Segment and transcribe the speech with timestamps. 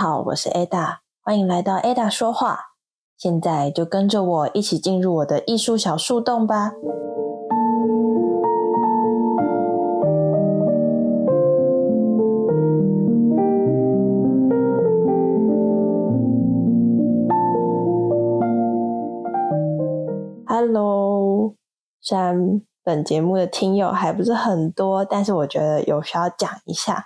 [0.00, 2.60] 好，我是 Ada，欢迎来到 Ada 说话。
[3.16, 6.70] 现在就跟着我一起进入我的艺术小树洞吧。
[20.46, 21.56] Hello，
[22.00, 27.04] 虽然本节目的听友还不是很多，但是我觉得有需要讲一下。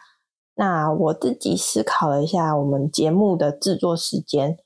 [0.55, 4.59] 那我自己思考了一下，我们节目的制作时间，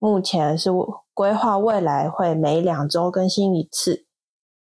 [0.00, 0.70] 目前是
[1.14, 4.04] 规划未来会每两周更新一次。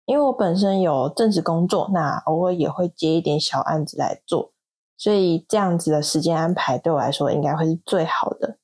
[0.07, 4.53] 因为我本身有正职工作，那偶尔也会接一点小案子来做，
[4.97, 8.59] 所以这样子的时间安排对我来说应该会是最好的。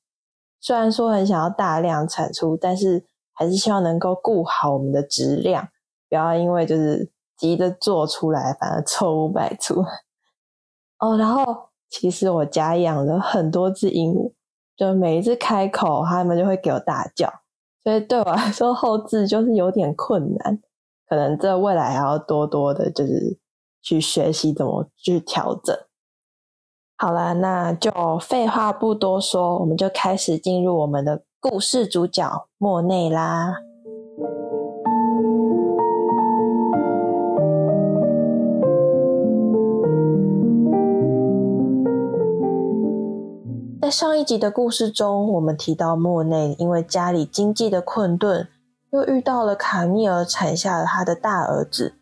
[0.59, 5.69] 虽然说很想要大量产出，但是还是希望能够顾好我们的质量，
[6.09, 9.85] 不要因为就是急着做出来，反而错误百出。
[10.99, 11.68] 哦，然后。
[11.89, 14.31] 其实我家养了很多只鹦鹉，
[14.77, 17.27] 就每一次开口，它们就会给我大叫，
[17.83, 20.59] 所以对我来说后置就是有点困难，
[21.07, 23.39] 可能这未来还要多多的，就是
[23.81, 25.75] 去学习怎么去调整。
[26.95, 33.55] 好了，那就废话不多说，我们就开始进入我们的故事主角莫内啦。
[43.89, 48.47] 在上一集的故事中，我们提到莫内因为家里经济的困顿，
[48.91, 51.95] 又遇到了卡米尔产下了他的大儿子。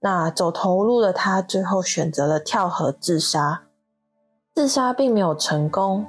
[0.00, 3.64] 那走投无路的他，最后选择了跳河自杀。
[4.54, 6.06] 自杀并没有成功，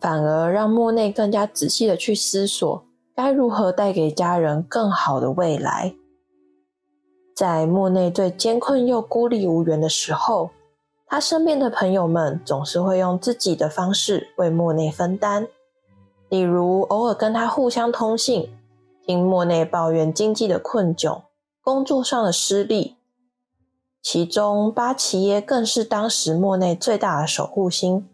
[0.00, 2.82] 反而让莫内更加仔细的去思索，
[3.14, 5.94] 该如何带给家人更好的未来。
[7.36, 10.50] 在莫内最艰困又孤立无援的时候。
[11.08, 15.46] 他身边的朋友们总是会用自己的方式为莫内分担，
[16.28, 18.52] 例如偶尔跟他互相通信，
[19.06, 21.22] 听莫内抱怨经济的困窘、
[21.62, 22.96] 工作上的失利。
[24.02, 28.08] 其中，巴奇耶更是当时莫内最大的守护星。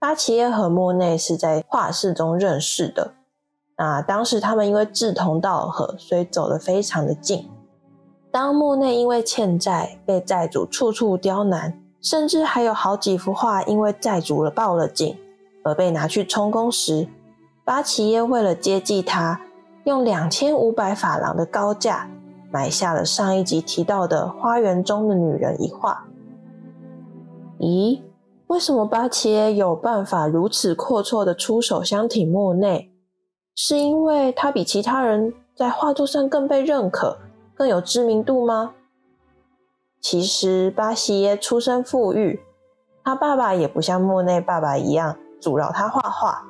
[0.00, 3.14] 巴奇耶和莫内是在画室中认识的，
[3.76, 7.48] 那当时他们因为志同道合，所以走得非常的近。
[8.32, 11.79] 当莫内因为欠债被债主处处刁难。
[12.00, 15.16] 甚至还有好几幅画，因为债主了报了警，
[15.62, 17.06] 而被拿去充公时，
[17.64, 19.40] 巴奇耶为了接济他，
[19.84, 22.08] 用两千五百法郎的高价
[22.50, 26.06] 买下了上一集提到的《花园中的女人》一画。
[27.58, 28.00] 咦，
[28.46, 32.90] 为什么巴奇耶有办法如此阔绰的出手相挺莫内？
[33.54, 37.18] 是因为他比其他人在画作上更被认可，
[37.54, 38.72] 更有知名度吗？
[40.00, 42.42] 其实巴西耶出身富裕，
[43.04, 46.46] 他爸爸也不像莫内爸爸一样阻挠他画画，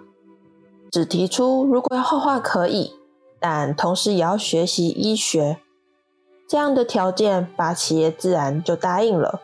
[0.93, 2.95] 只提出如果要画画可以，
[3.41, 5.59] 但同时也要学习医学。
[6.49, 9.41] 这样的条件，巴奇耶自然就答应了。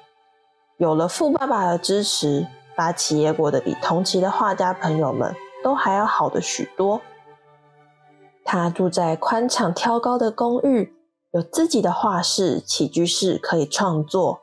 [0.76, 2.46] 有了富爸爸的支持，
[2.76, 5.34] 巴奇耶过得比同期的画家朋友们
[5.64, 7.00] 都还要好的许多。
[8.44, 10.92] 他住在宽敞挑高的公寓。
[11.36, 14.40] 有自己的画室、起居室可以创作。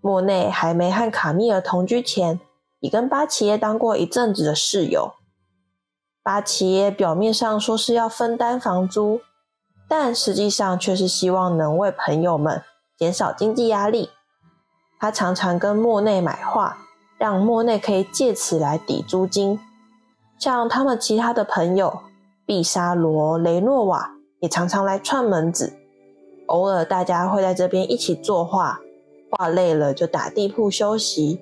[0.00, 2.40] 莫内还没和卡米尔同居前，
[2.80, 5.12] 已跟巴奇耶当过一阵子的室友。
[6.20, 9.20] 巴奇耶表面上说是要分担房租，
[9.86, 12.60] 但实际上却是希望能为朋友们
[12.98, 14.10] 减少经济压力。
[14.98, 16.76] 他常常跟莫内买画，
[17.18, 19.60] 让莫内可以借此来抵租金。
[20.40, 22.00] 像他们其他的朋友
[22.44, 24.10] 毕沙罗、雷诺瓦
[24.40, 25.76] 也常常来串门子。
[26.50, 28.80] 偶尔大家会在这边一起作画，
[29.30, 31.40] 画累了就打地铺休息。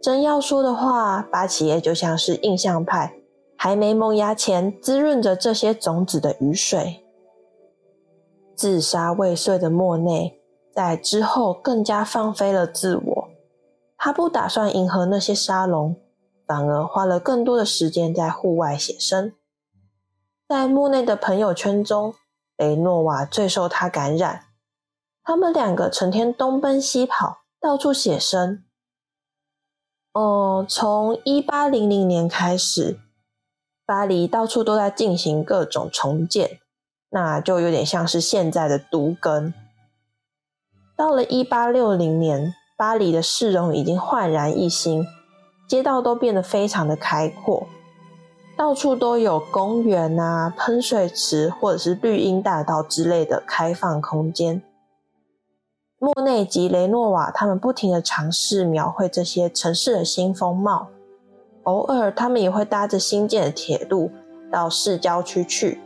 [0.00, 3.16] 真要说的话，巴奇耶就像是印象派
[3.56, 7.02] 还没萌芽前滋润着这些种子的雨水。
[8.54, 10.38] 自杀未遂的莫内，
[10.72, 13.28] 在之后更加放飞了自我。
[13.96, 15.96] 他不打算迎合那些沙龙，
[16.46, 19.32] 反而花了更多的时间在户外写生。
[20.46, 22.14] 在莫内的朋友圈中。
[22.56, 24.46] 雷诺瓦最受他感染，
[25.22, 28.64] 他们两个成天东奔西跑，到处写生。
[30.12, 33.00] 哦，从一八零零年开始，
[33.84, 36.60] 巴黎到处都在进行各种重建，
[37.10, 39.52] 那就有点像是现在的独根。
[40.96, 45.04] 到了一八六零年，巴黎的市容已经焕然一新，
[45.68, 47.66] 街道都变得非常的开阔。
[48.56, 54.62] 到处都有公园啊、喷水池或者是绿荫大道之类的开放空间。
[55.98, 60.88] 莫内及雷诺瓦他们不停的尝试描绘这些城市的新风貌，
[61.64, 64.10] 偶尔他们也会搭着新建的铁路
[64.52, 65.80] 到市郊区去。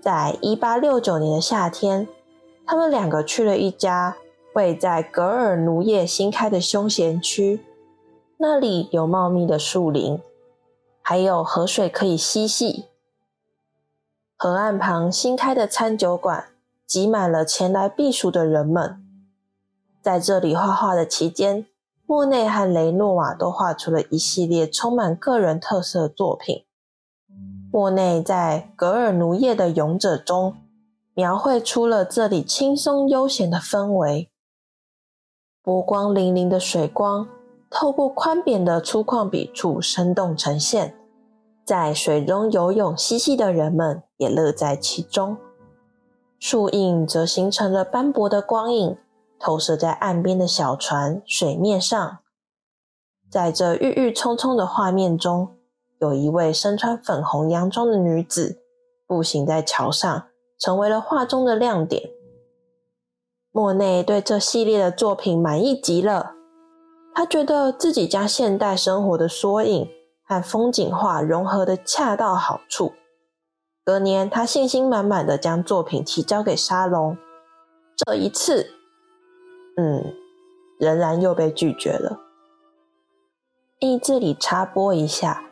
[0.00, 2.06] 在一八六九年的夏天，
[2.64, 4.14] 他们两个去了一家
[4.54, 7.60] 位在格尔奴叶新开的休闲区，
[8.36, 10.20] 那里有茂密的树林，
[11.06, 12.86] 还有河水可以嬉戏。
[14.38, 16.46] 河岸旁新开的餐酒馆
[16.86, 19.04] 挤满了前来避暑的人们。
[20.00, 21.66] 在这里画画的期间，
[22.06, 26.64] 莫内和雷诺瓦都画出了一系列充满个人特色的作品。
[27.70, 30.56] 莫内在《格尔奴叶的勇者》中
[31.12, 34.30] 描绘出了这里轻松悠闲的氛围，
[35.62, 37.28] 波光粼粼的水光
[37.76, 40.96] 透过宽扁的粗犷笔触生动呈现，
[41.66, 45.36] 在水中游泳嬉戏的人们也乐在其中。
[46.38, 48.96] 树影则形成了斑驳的光影。
[49.40, 52.18] 投射在岸边的小船水面上，
[53.28, 55.48] 在这郁郁葱葱的画面中，
[55.98, 58.62] 有一位身穿粉红洋装的女子
[59.06, 60.28] 步行在桥上，
[60.58, 62.08] 成为了画中的亮点。
[63.50, 66.32] 莫内对这系列的作品满意极了，
[67.14, 69.88] 他觉得自己将现代生活的缩影
[70.26, 72.92] 和风景画融合的恰到好处。
[73.84, 77.16] 隔年，他信心满满的将作品提交给沙龙，
[77.96, 78.66] 这一次。
[79.76, 80.14] 嗯，
[80.78, 82.18] 仍然又被拒绝了。
[83.78, 85.44] 意，这里插播一下，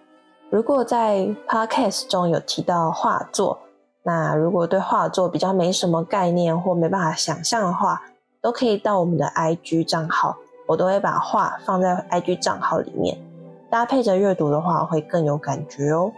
[0.51, 3.61] 如果在 podcast 中有提到画作，
[4.03, 8.03] 那如果对画作比较没什么概念或没办法想象的话，
[8.41, 10.39] 都可以到我们的 IG 账号，
[10.73, 13.17] 我都会把画放在 IG 账号里面，
[13.71, 16.13] 搭配着阅读的话会更有感觉哦。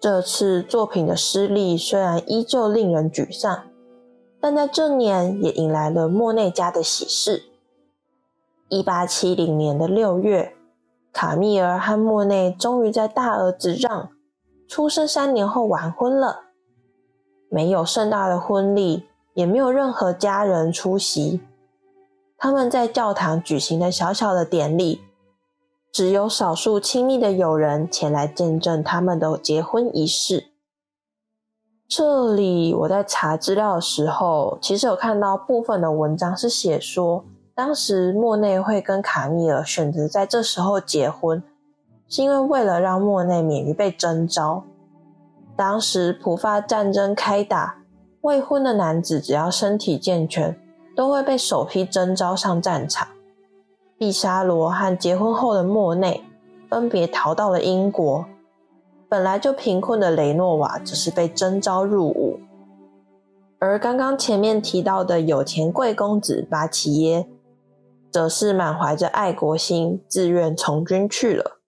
[0.00, 3.64] 这次作品的失利虽然依旧令人沮丧。
[4.42, 7.42] 但在这年也引来了莫内家的喜事。
[8.70, 10.54] 一八七零年的六月，
[11.12, 14.08] 卡密尔和莫内终于在大儿子让
[14.66, 16.44] 出生三年后完婚了。
[17.50, 21.42] 没有盛大的婚礼，也没有任何家人出席。
[22.42, 25.02] 他们在教堂举行的小小的典礼，
[25.92, 30.46] 只有少数亲密的友人前来见证他们的结婚仪式。
[31.86, 37.22] 这里我在查资料的时候，其实有看到部分的文章是写说，
[37.54, 41.42] 当时莫内会跟卡米尔选择在这时候结婚，
[42.08, 44.64] 是因为为了让莫内免于被征召。
[45.54, 47.82] 当时普法战争开打，
[48.22, 50.58] 未婚的男子只要身体健全，
[50.94, 53.08] 都会被首批征召上战场。
[53.98, 56.24] 毕沙罗和结婚后的莫内
[56.68, 58.24] 分别逃到了英国。
[59.08, 62.38] 本来就贫困的雷诺瓦只是被征召入伍，
[63.58, 67.28] 而刚刚前面提到的有钱贵公子巴奇耶，
[68.12, 71.58] 则是满怀着爱国心，自愿从军去了。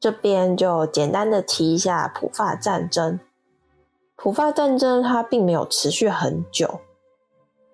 [0.00, 3.20] 这边就简单的提一下普法战争。
[4.16, 6.80] 普法战争它并没有持续很久，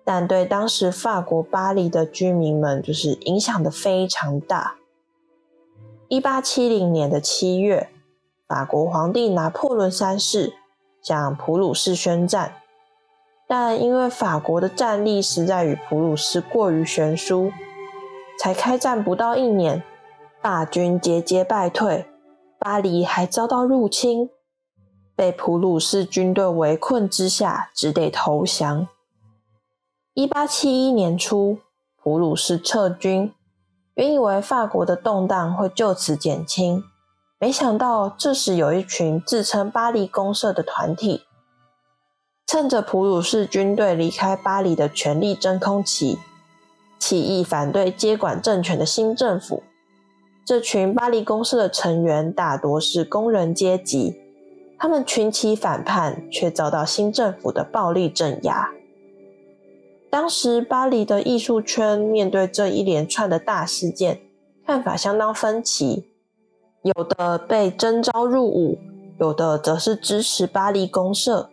[0.03, 4.75] 但对当时法国巴黎的居民们就是影响的非常大。
[6.07, 7.89] 一八七零年的七月，
[8.47, 10.53] 法国皇帝拿破仑三世
[11.01, 12.55] 向普鲁士宣战，
[13.47, 17.51] 但因为法国的战力实在与普鲁士过于悬殊，
[18.37, 19.81] 才开战不到一年，
[20.41, 22.05] 大军节节败退，
[22.59, 24.29] 巴黎还遭到入侵，
[25.15, 28.87] 被普鲁士军队围困之下，只得投降。
[30.13, 31.59] 一八七一年初，
[31.95, 33.33] 普鲁士撤军。
[33.93, 36.83] 原以为法国的动荡会就此减轻，
[37.39, 41.21] 没想到这时有一群自称巴黎公社的团体，
[42.45, 46.19] 趁着普鲁士军队离开巴黎的权力真空期，
[46.99, 49.63] 起义反对接管政权的新政府。
[50.45, 54.13] 这群巴黎公社的成员大多是工人阶级，
[54.77, 58.69] 他们群起反叛，却遭到新政府的暴力镇压。
[60.11, 64.19] 当时巴黎的艺术圈面对这一连串的大事件，
[64.65, 66.11] 看法相当分歧。
[66.83, 68.77] 有的被征召入伍，
[69.21, 71.49] 有的则是支持巴黎公社，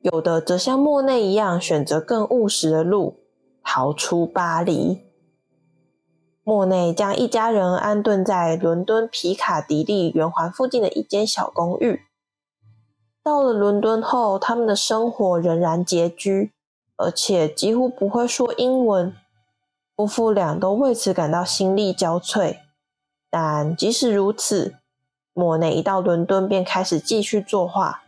[0.00, 3.18] 有的则像莫内一样选择更务实的路，
[3.62, 5.00] 逃出巴黎。
[6.42, 12.00] 莫内将一家人安顿在伦敦皮卡迪利圆环附近的一间小公寓。
[13.22, 16.52] 到了伦敦后，他们的生活仍然拮据。
[16.98, 19.14] 而且几乎不会说英文，
[19.96, 22.58] 夫妇俩都为此感到心力交瘁。
[23.30, 24.74] 但即使如此，
[25.32, 28.02] 莫内一到伦敦便开始继续作画。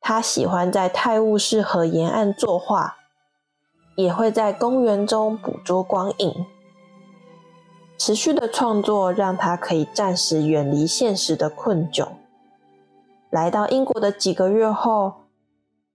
[0.00, 2.96] 他喜欢在泰晤士河沿岸作画，
[3.96, 6.46] 也会在公园中捕捉光影。
[7.98, 12.08] 持续的创作让他可以暂时远离现实的困窘。
[13.30, 15.25] 来到英国的几个月后，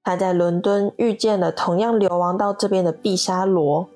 [0.04, 3.88] 他在伦敦遇见了同样流亡到这边的毕沙罗，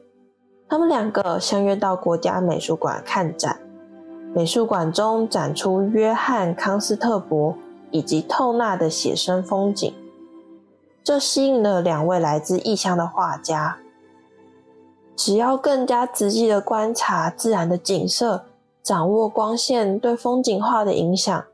[0.70, 3.60] 他们两个相约到国家美术馆看展。
[4.34, 7.56] 美术馆中展出约翰·康斯特伯
[7.90, 9.94] 以及透纳的写生风景，
[11.04, 13.78] 这吸引了两位来自异乡的画家。
[15.16, 18.44] 只要更加仔细的观察自然的景色，
[18.84, 21.46] 掌握光线对风景画的影响，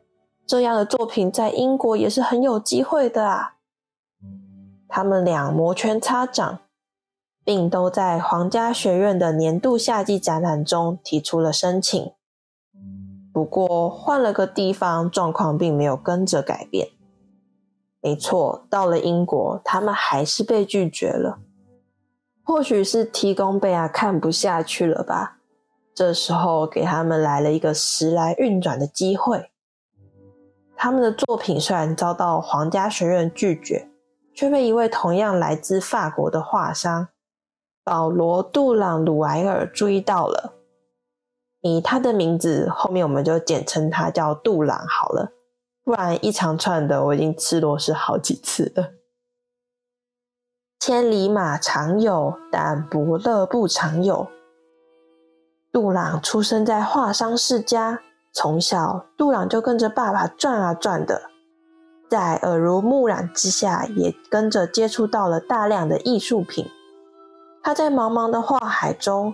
[0.46, 3.54] 这样的作品在英国也是很有机会的啊！
[4.94, 6.60] 他们俩摩拳擦掌，
[7.46, 12.12] 并都在皇家学院的年度夏季展览中提出了申请。
[13.34, 16.90] 不过换了个地方，状况并没有跟着改变。
[18.02, 21.40] 没错，到了英国，他们还是被拒绝了。
[22.44, 25.38] 或许是提供贝亚看不下去了吧。
[25.94, 29.52] 这时候给他们来了一个时来运转的机会。
[30.76, 33.88] 他们的作品虽然遭到皇家学院拒绝，
[34.34, 37.08] 却被一位同样来自法国的画商
[37.84, 40.54] 保罗·杜朗·鲁埃尔注意到了。
[41.62, 45.32] 以他的名字后面，我们就简称他叫杜朗好了，
[45.84, 48.92] 不然一长串的我已经吃螺丝好几次了。
[50.80, 54.28] 千里马常有，但伯乐不常有。
[55.72, 58.02] 杜朗出生在画商世家，
[58.34, 61.31] 从小杜朗就跟着爸爸转啊转的，
[62.12, 66.68] 在耳濡目染之下，也跟着接触到了大量的艺术品。
[67.64, 69.34] 他在茫茫的画海中。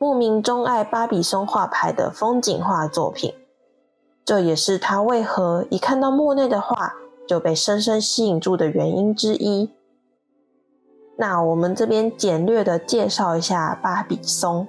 [0.00, 3.34] 莫名钟爱巴比松画派的风景画作品，
[4.24, 6.94] 这也是他为何一看到莫内的画
[7.26, 9.72] 就被深深吸引住的原因之一。
[11.16, 14.68] 那我们这边简略的介绍一下巴比松。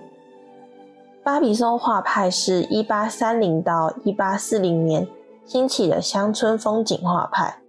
[1.23, 5.07] 巴比松画派是一八三零到一八四零年
[5.49, 7.59] 兴起的乡村风景画派。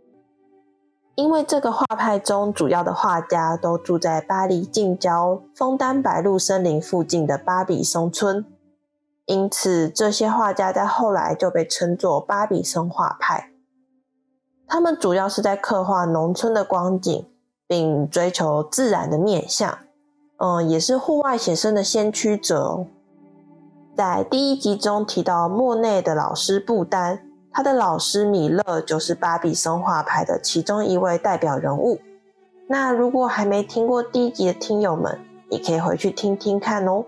[1.15, 8.45] 因为这个画派中主要的画家都住在巴黎近郊枫丹白露森林附近的巴比松村，
[9.25, 13.51] 因此这些画家在后来就被称作巴比松画派。
[14.69, 17.27] 他们主要是在刻画农村的光景，
[17.67, 19.79] 并追求自然的面相，
[20.37, 22.87] 嗯，也是户外写生的先驱者哦。
[23.97, 27.27] 在第一集中提到莫内的老师布丹。
[27.53, 32.01] 他的老师米勒就是巴比松画派的其中一位代表人物。
[32.69, 37.05] 那如果还没听过第一集的听友们，也可以回去听听看哦。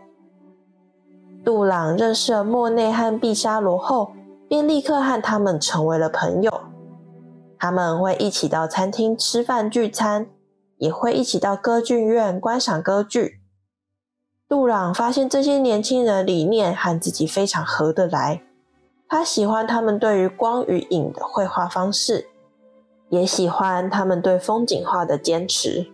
[1.44, 4.12] 杜朗认识了莫内和毕沙罗后，
[4.48, 6.60] 便立刻和他们成为了朋友。
[7.58, 10.26] 他们会一起到餐厅吃饭聚餐，
[10.78, 13.40] 也会一起到歌剧院观赏歌剧。
[14.48, 18.42] 杜朗发现这些年轻人理念和自己非常合得来。
[19.12, 22.30] 他喜欢他们对于光与影的绘画方式，
[23.10, 25.92] 也喜欢他们对风景画的坚持。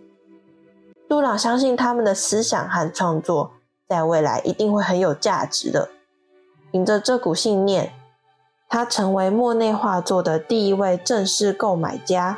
[1.09, 3.51] 杜朗相信他们的思想和创作
[3.89, 5.89] 在未来一定会很有价值的。
[6.71, 7.91] 凭着这股信念，
[8.69, 12.37] 他成为莫内画作的第一位正式购买家。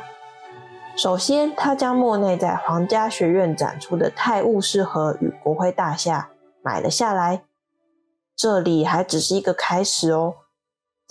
[0.96, 7.44] 首先，他将莫内在皇家学院展出的泰晤士河与国会大厦买了下来。
[8.34, 10.34] 这里还只是一个开始哦。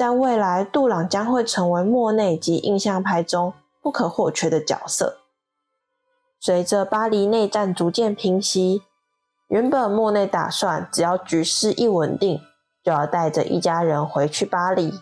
[0.02, 3.54] 在未来，杜朗将会成为莫内及印象派中
[3.84, 5.20] 不可或缺的角色。
[6.40, 8.82] 随着巴黎内战逐渐平息，
[9.50, 12.42] 原本莫内打算只要局势一稳定，
[12.84, 15.02] 就要带着一家人回去巴黎。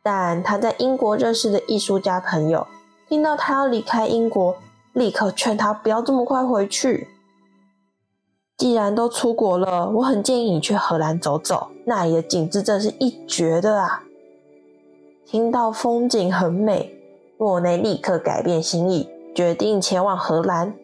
[0.00, 2.64] 但他在英国认识的艺术家朋友
[3.08, 4.56] 听到他要离开英国，
[4.92, 7.08] 立刻劝他不要这么快回去。
[8.64, 14.04] 既然都出国了，我很建议你去荷兰走走，那里的景致真是一绝的啊！
[15.26, 16.98] 听到风景很美，
[17.36, 20.74] 莫内立刻改变心意，决定前往荷兰。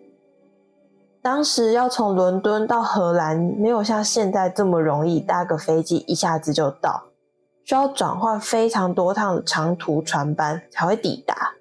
[1.22, 7.04] 当时要从伦敦到荷兰，没有像现在这么容易，搭个飞机一下子就到，
[7.64, 11.52] 需要转换非常多趟的长途船班才会抵达。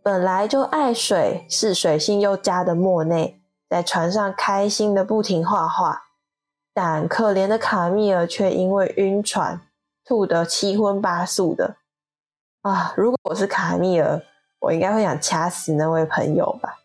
[0.00, 3.37] 本来就爱水、是水性又佳的莫内。
[3.68, 6.04] 在船上开心的不停画画，
[6.72, 9.60] 但可怜的卡米尔却因为晕船
[10.04, 11.76] 吐得七荤八素的。
[12.62, 12.92] 啊！
[12.96, 14.22] 如果我是卡米尔，
[14.60, 16.78] 我应该会想掐死那位朋友吧。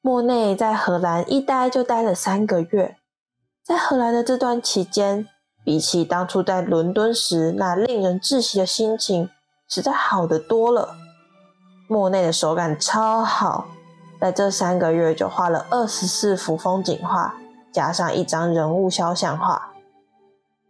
[0.00, 2.96] 莫内在荷兰一待就待了三个月，
[3.64, 5.28] 在荷兰的这段期间，
[5.64, 9.28] 比起当初在伦敦时那令人窒息的心情，
[9.68, 10.96] 实在好得多了。
[11.88, 13.66] 莫内的手感超好。
[14.22, 17.34] 在这三个月就画了二十四幅风景画，
[17.72, 19.72] 加上一张人物肖像画，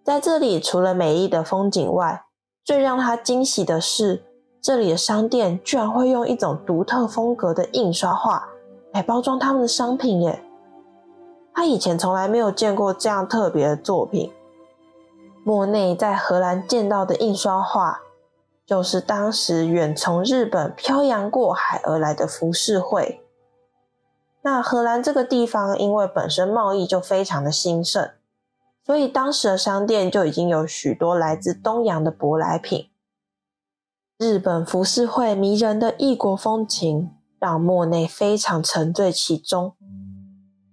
[0.02, 2.24] 在这里，除了美丽的风景外，
[2.64, 4.22] 最让他惊喜的是，
[4.62, 8.48] 这里的商店居然会用一种独特风格的印刷画
[8.94, 10.42] 来包装他们的商品耶！
[11.52, 14.32] 他以前从来没有见过这样特别的作品。
[15.44, 18.00] 莫内在荷兰见到的印刷画，
[18.64, 23.18] 就是当时远从日本漂洋过海而来的浮世绘。
[24.44, 28.10] 那荷兰这个地方，因为本身贸易就非常的兴盛，
[28.84, 32.90] 所以当时的商店就已经有许多来自东洋的舶来品。
[34.18, 39.76] 日本浮世绘迷人的异国风情，让莫内非常沉醉其中。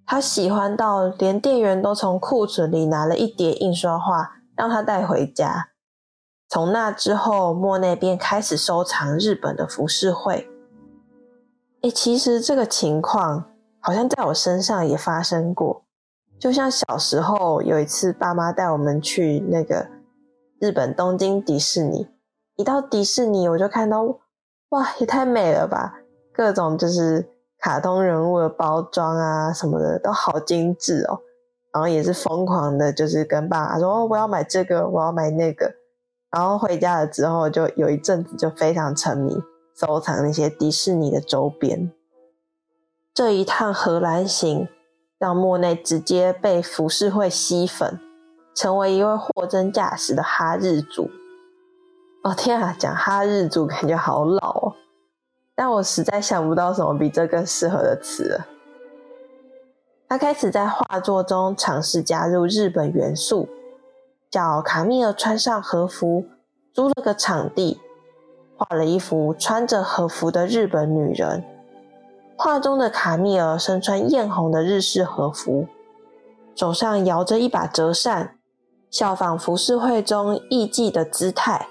[0.03, 5.69] 他喜欢到连店员都从库存里拿了一叠印刷画，让他带回家。
[6.47, 10.49] 从那之后，莫内便开始收藏日本的浮世绘。
[11.81, 13.45] 诶，其实这个情况。
[13.89, 15.81] 好像在我身上也发生过，
[16.39, 19.88] 就像小时候有一次，爸妈带我们去那个
[20.60, 22.08] 日本东京迪士尼，
[22.55, 24.03] 一到迪士尼我就看到，
[24.69, 25.96] 哇，也太美了吧！
[26.31, 27.27] 各种就是
[27.58, 31.17] 卡通人物的包装啊什么的都好精致哦，
[31.74, 35.74] 然后也是疯狂的，就是跟爸爸说，我要买这个，我要买那个，
[36.29, 39.36] 然后回家了之后就有一阵子就非常沉迷
[39.75, 41.91] 收藏那些迪士尼的周边。
[43.19, 44.69] 这一趟荷兰行，
[45.17, 47.99] 让莫内直接被浮世绘吸粉，
[48.55, 51.11] 成为一位货真价实的哈日族。
[52.23, 54.73] 哦天啊，讲哈日族感觉好老哦，
[55.53, 58.39] 但我实在想不到什么比这更适合的词。
[60.07, 63.50] 他开始在画作中尝试加入日本元素，
[64.31, 66.24] 叫卡米尔穿上和服，
[66.72, 67.81] 租了个场地，
[68.55, 71.44] 画了一幅穿着和服的日本女人。
[72.41, 75.67] 画中的卡米尔身穿艳红的日式和服，
[76.55, 78.37] 手上摇着一把折扇，
[78.89, 81.67] 效仿浮世绘中艺妓的姿态，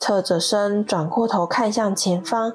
[0.00, 2.54] 侧着身转过头看向前方，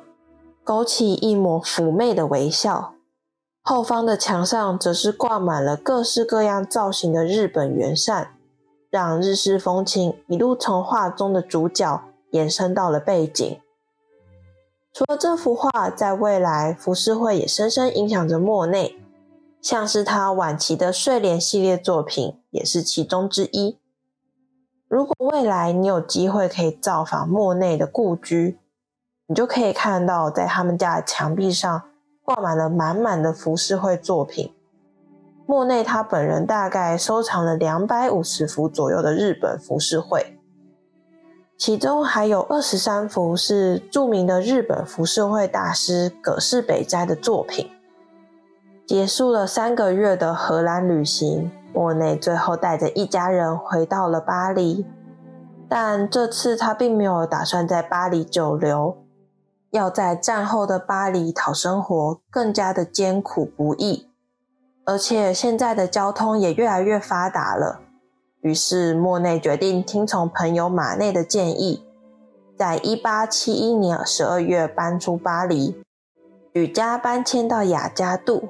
[0.66, 2.96] 勾起一抹妩媚的微笑。
[3.62, 8.36] 后方的墙上则是挂满了各式各样造型的日本圆扇，
[8.90, 13.58] 让日式风情一路从画中的主角延伸到了背景。
[14.94, 18.98] 除了这幅画，在未来浮世绘也深深影响着莫内，
[19.62, 23.78] 像是他晚期的睡莲系列作品也是其中之一。
[24.90, 28.60] 如果未来你有机会可以造访莫内的故居，
[29.28, 31.84] 你就可以看到在他们家墙壁上
[32.26, 34.54] 挂满了满满的浮世绘作品。
[35.46, 40.38] 莫内他本人大概收藏了两百五十幅左右的日本浮世绘。
[41.62, 47.70] 其中还有二十三幅是著名的日本浮世绘大师葛饰北斋的作品。
[48.88, 54.88] 结束了三个月的荷兰旅行，莫内最后带着一家人回到了巴黎。
[55.70, 58.98] 但这次他并没有打算在巴黎久留，
[59.70, 64.10] 要在战后的巴黎讨生活更加的艰苦不易，
[64.84, 67.82] 而且现在的交通也越来越发达了。
[68.42, 71.84] 于是，莫内决定听从朋友马内的建议，
[72.58, 75.76] 在一八七一年十二月搬出巴黎，
[76.52, 78.50] 举家搬迁到雅加杜。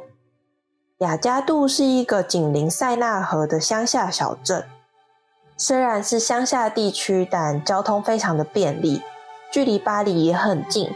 [0.99, 4.63] 雅加杜是一个紧邻塞纳河的乡下小镇，
[5.58, 9.01] 虽然是乡下地区，但交通非常的便利，
[9.51, 10.89] 距离巴黎也很近，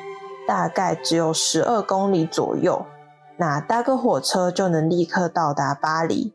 [0.48, 2.86] 大概只有十二公里左右，
[3.36, 6.34] 那搭个火车就能立刻到达巴黎。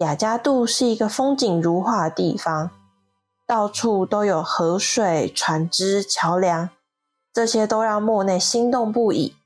[0.00, 2.70] 雅加杜是一个风景如画的地方，
[3.46, 6.70] 到处都有河水、船只、桥梁，
[7.34, 9.36] 这些都让莫内心动不已。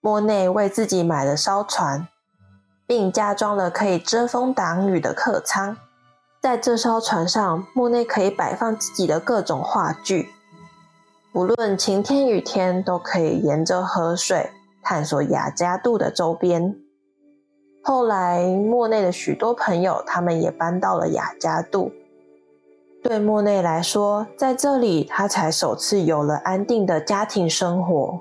[0.00, 2.08] 莫内为自己买了艘船，
[2.86, 5.76] 并加装了可以遮风挡雨的客舱。
[6.40, 10.30] 在这艘船上，莫内可以摆放自己的各种画具，
[11.34, 14.50] 不论晴天雨天，都可以沿着河水
[14.82, 16.81] 探索雅加杜的周边。
[17.84, 21.90] 后来，莫内的许多朋友，他们也搬到了雅加杜。
[23.02, 28.20] 对莫内来说，在这里他才首次有了安定的家庭生活。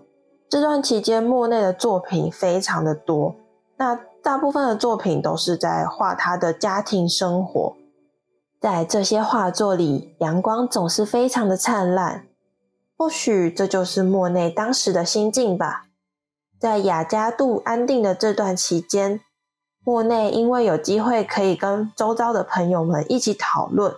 [0.50, 3.36] 这段期间，莫内的作品非常的多，
[3.78, 7.76] 那大部分的作品都是在画他的家庭生活。
[8.60, 12.26] 在这些画作里，阳光总是非常的灿烂。
[12.98, 15.86] 或许这就是莫内当时的心境吧。
[16.60, 19.22] 在雅加杜安定的这段期间。
[19.84, 23.96] 莫内因为有机会可以跟周遭的朋友们一起讨论，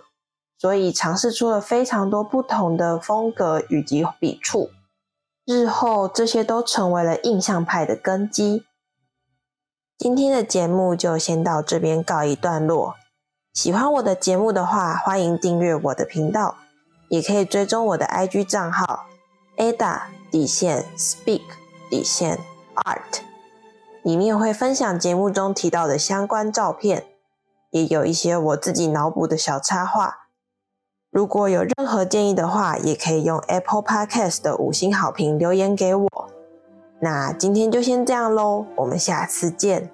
[0.58, 4.70] 所以尝试出了非常多不同的风格以及笔触。
[5.44, 8.64] 日后这些都成为了印象派的根基。
[9.98, 12.94] 今天的节目就先到这边告一段落，
[13.52, 16.56] 喜欢我的节目的话，欢迎订阅我的频道，
[17.10, 19.04] 也可以追踪我的 IG 账号
[19.58, 21.42] Ada 底线 Speak
[21.90, 22.40] 底线
[22.74, 23.20] Art，
[24.04, 27.06] 里面会分享节目中提到的相关照片，
[27.70, 30.28] 也有一些我自己脑补的小插画。
[31.10, 36.08] 如果有任何建议的话，也可以用 Apple Podcast 的五星好评留言给我。
[37.00, 39.93] 那今天就先这样喽，我们下次见。